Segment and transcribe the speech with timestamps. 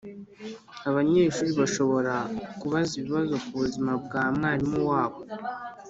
[0.89, 2.13] abanyeshuri bashobora
[2.59, 5.19] kubaza ibibazo ku buzima bwa mwarimu wabo,